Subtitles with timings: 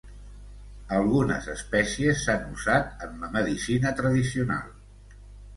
[0.99, 4.77] Algunes espècies s'han usat en la medicina tradicional.